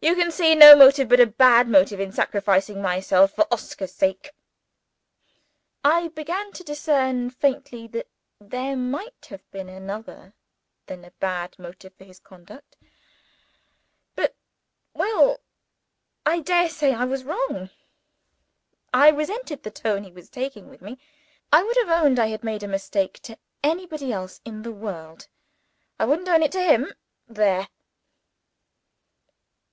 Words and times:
You 0.00 0.14
can 0.14 0.30
see 0.30 0.54
no 0.54 0.76
motive 0.76 1.08
but 1.08 1.18
a 1.18 1.26
bad 1.26 1.66
motive 1.66 1.98
in 1.98 2.10
my 2.10 2.14
sacrificing 2.14 2.80
myself 2.82 3.32
for 3.32 3.52
Oscar's 3.52 3.90
sake?" 3.94 4.30
I 5.82 6.08
began 6.08 6.52
to 6.52 6.62
discern 6.62 7.30
faintly 7.30 7.88
that 7.88 8.06
there 8.38 8.76
might 8.76 9.26
have 9.30 9.50
been 9.50 9.68
another 9.68 10.34
than 10.86 11.04
a 11.04 11.10
bad 11.12 11.58
motive 11.58 11.94
for 11.94 12.04
his 12.04 12.20
conduct. 12.20 12.76
But 14.14 14.36
well! 14.92 15.40
I 16.24 16.40
dare 16.40 16.68
say 16.68 16.92
I 16.92 17.06
was 17.06 17.24
wrong; 17.24 17.70
I 18.92 19.08
resented 19.08 19.62
the 19.62 19.70
tone 19.70 20.04
he 20.04 20.12
was 20.12 20.28
taking 20.28 20.68
with 20.68 20.82
me; 20.82 20.98
I 21.50 21.62
would 21.64 21.78
have 21.78 21.88
owned 22.04 22.20
I 22.20 22.28
had 22.28 22.44
made 22.44 22.62
a 22.62 22.68
mistake 22.68 23.20
to 23.22 23.38
anybody 23.64 24.12
else 24.12 24.40
in 24.44 24.62
the 24.62 24.72
world; 24.72 25.26
I 25.98 26.04
wouldn't 26.04 26.28
own 26.28 26.42
it 26.42 26.52
to 26.52 26.62
him. 26.62 26.92
There! 27.26 27.68